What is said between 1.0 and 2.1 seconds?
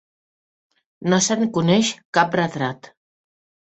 No se'n coneix